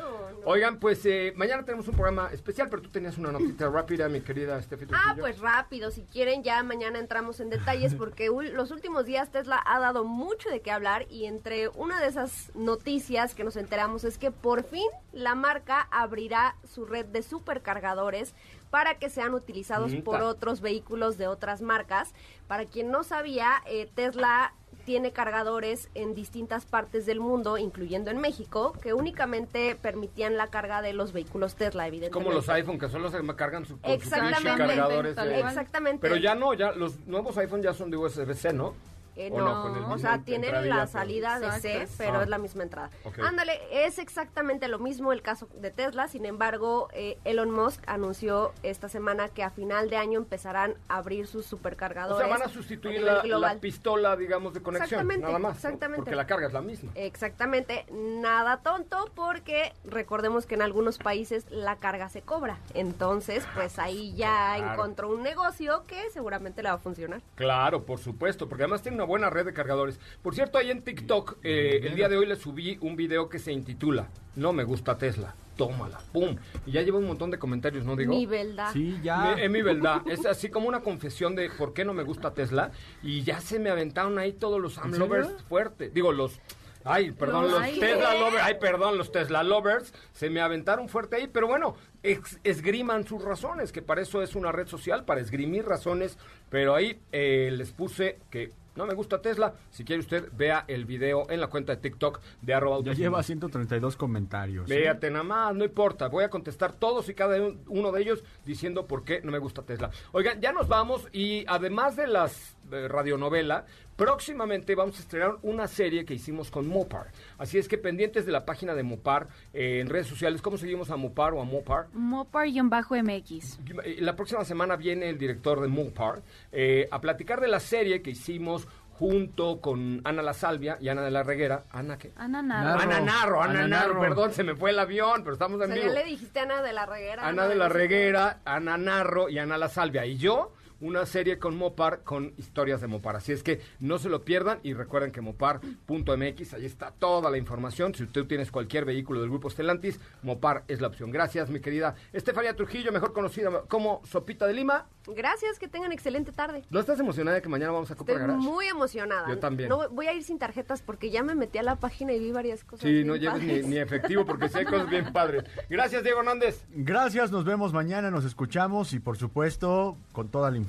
[0.47, 4.21] Oigan, pues eh, mañana tenemos un programa especial, pero tú tenías una notita rápida, mi
[4.21, 9.07] querida Estefi Ah, pues rápido, si quieren ya mañana entramos en detalles porque los últimos
[9.07, 13.43] días Tesla ha dado mucho de qué hablar y entre una de esas noticias que
[13.43, 18.35] nos enteramos es que por fin la marca abrirá su red de supercargadores
[18.75, 20.03] para que sean utilizados Nita.
[20.03, 22.13] por otros vehículos de otras marcas.
[22.45, 24.53] Para quien no sabía, eh, Tesla
[24.83, 30.81] tiene cargadores en distintas partes del mundo, incluyendo en México, que únicamente permitían la carga
[30.81, 32.21] de los vehículos Tesla, evidentemente.
[32.21, 34.41] Como los iPhone, que solo se cargan su, con sus Exactamente.
[34.41, 35.13] pinche cargadores.
[35.15, 35.31] Cual.
[35.31, 35.99] Exactamente.
[36.01, 38.73] Pero ya no, ya los nuevos iPhone ya son de USB-C, ¿no?
[39.15, 42.23] Eh, ¿O no, o sea, tienen la salida de C, pero Ah.
[42.23, 42.89] es la misma entrada.
[43.23, 48.51] Ándale, es exactamente lo mismo el caso de Tesla, sin embargo, eh, Elon Musk anunció
[48.63, 52.27] esta semana que a final de año empezarán a abrir sus O supercargadores.
[52.27, 55.51] sea, van a sustituir la, pistola, digamos, de conexión, Exactamente, nada más.
[55.51, 55.55] ¿no?
[55.55, 56.01] exactamente.
[56.03, 56.91] Porque la carga es la misma.
[56.95, 62.57] Exactamente, nada tonto porque recordemos que en algunos países la carga se cobra.
[62.73, 64.73] Entonces, pues ahí ya Claro.
[64.73, 67.21] encontró un negocio que seguramente le va a funcionar.
[67.35, 69.99] Claro, por supuesto, porque además tiene una buena red de cargadores.
[70.21, 73.39] Por cierto, ahí en TikTok, eh, el día de hoy le subí un video que
[73.39, 75.33] se intitula No me gusta Tesla.
[75.55, 76.35] Tómala, pum.
[76.65, 78.13] Y ya lleva un montón de comentarios, ¿no digo?
[78.13, 78.71] Mi verdad.
[78.73, 79.35] Sí, ya.
[79.39, 82.71] Es mi verdad, es así como una confesión de por qué no me gusta Tesla
[83.01, 84.77] y ya se me aventaron ahí todos los?
[84.77, 85.93] AMLovers fuertes.
[85.93, 86.39] Digo, los...
[86.87, 88.19] Ay, perdón, Los- los ay, Tesla ¿qué?
[88.19, 93.07] lovers, ay, perdón, los Tesla lovers se me aventaron fuerte ahí, pero bueno, ex- esgriman
[93.07, 96.19] sus razones, que para eso es una red social, para esgrimir razones,
[96.51, 100.85] pero ahí eh, les puse que no me gusta Tesla, si quiere usted vea el
[100.85, 103.25] video en la cuenta de TikTok de arroba Ya lleva más.
[103.25, 104.69] 132 comentarios.
[104.69, 104.75] ¿eh?
[104.75, 106.07] Véate nada más, no importa.
[106.07, 109.39] Voy a contestar todos y cada un- uno de ellos diciendo por qué no me
[109.39, 109.89] gusta Tesla.
[110.11, 113.65] Oigan, ya nos vamos y además de las eh, radionovela,
[113.95, 117.11] próximamente vamos a estrenar una serie que hicimos con Mopar.
[117.37, 120.41] Así es que pendientes de la página de Mopar eh, en redes sociales.
[120.41, 121.87] ¿Cómo seguimos a Mopar o a Mopar?
[121.93, 123.59] Mopar-MX.
[123.83, 126.21] Eh, La próxima semana viene el director de Mopar
[126.51, 128.67] eh, a platicar de la serie que hicimos
[128.97, 131.63] junto con Ana La Salvia y Ana de la Reguera.
[131.71, 132.11] ¿Ana qué?
[132.15, 132.69] Ana Narro.
[132.77, 132.81] Narro.
[132.81, 134.01] Ana Narro, Ana, Ana Narro, Narro.
[134.01, 135.93] perdón, se me fue el avión, pero estamos O en sea, vivo.
[135.93, 137.27] ya le dijiste a Ana de la Reguera.
[137.27, 137.67] Ana de la.
[137.69, 140.05] Reguera, Ana Narro y Ana La Salvia.
[140.05, 143.15] Y yo, una serie con Mopar, con historias de Mopar.
[143.15, 147.37] Así es que no se lo pierdan y recuerden que mopar.mx, ahí está toda la
[147.37, 147.93] información.
[147.95, 151.11] Si usted tienes cualquier vehículo del grupo Stellantis, Mopar es la opción.
[151.11, 154.87] Gracias, mi querida Estefanía Trujillo, mejor conocida como Sopita de Lima.
[155.07, 156.63] Gracias, que tengan excelente tarde.
[156.69, 158.43] ¿No estás emocionada de que mañana vamos a Copra Estoy Garage?
[158.43, 159.29] muy emocionada.
[159.29, 159.69] Yo también.
[159.69, 162.31] No, voy a ir sin tarjetas porque ya me metí a la página y vi
[162.31, 162.81] varias cosas.
[162.81, 165.43] Sí, bien no lleves ni efectivo porque sí hay cosas bien padres.
[165.69, 166.65] Gracias, Diego Hernández.
[166.69, 170.64] Gracias, nos vemos mañana, nos escuchamos y por supuesto con toda la información.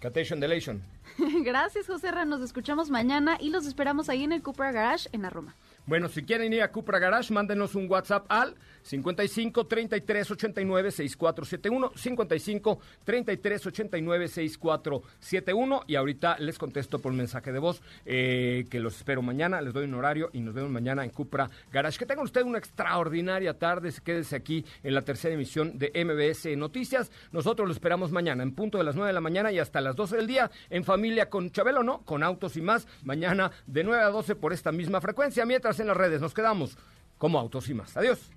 [0.00, 0.82] Catation Delation.
[1.44, 2.24] Gracias, José Ra.
[2.24, 5.54] Nos escuchamos mañana y los esperamos ahí en el Cupra Garage en la Roma.
[5.86, 11.92] Bueno, si quieren ir a Cupra Garage, mándenos un WhatsApp al 55 33 89 6471
[11.94, 18.96] 55 33 89 6471 y ahorita les contesto por mensaje de voz eh, que los
[18.96, 21.98] espero mañana, les doy un horario y nos vemos mañana en Cupra Garage.
[21.98, 27.10] Que tengan ustedes una extraordinaria tarde, quédese aquí en la tercera emisión de MBS Noticias.
[27.32, 29.96] Nosotros los esperamos mañana en punto de las 9 de la mañana y hasta las
[29.96, 32.02] 12 del día en familia con Chabelo, ¿no?
[32.02, 32.86] Con autos y más.
[33.02, 35.46] Mañana de 9 a 12 por esta misma frecuencia.
[35.46, 36.76] Mientras en las redes nos quedamos
[37.18, 37.96] como autos y más.
[37.96, 38.30] Adiós.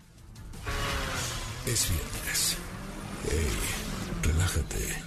[1.68, 2.55] Es viernes.
[3.30, 3.59] Hey,
[4.24, 5.03] relájate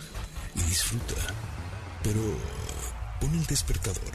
[0.54, 1.14] y disfruta.
[2.02, 2.20] Pero
[3.18, 4.12] pon el despertador,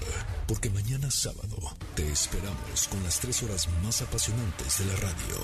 [0.47, 1.57] porque mañana sábado
[1.95, 5.37] te esperamos con las tres horas más apasionantes de la radio.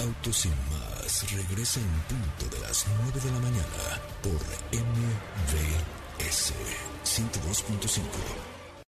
[0.00, 4.40] Autos y más regresa en punto de las 9 de la mañana por
[4.72, 6.54] MVS
[7.04, 8.55] 102.5.